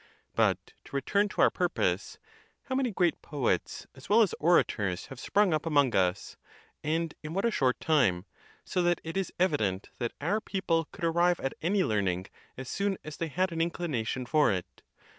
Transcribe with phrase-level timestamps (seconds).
[0.33, 2.17] But to return to our purpose.
[2.63, 6.37] How many great poets as well as orators have sprung up among us!
[6.83, 8.25] and in what a short time!
[8.65, 12.25] so that it is evident that our people could arrive at any learning
[12.57, 14.81] as soon as they had an inclination for it.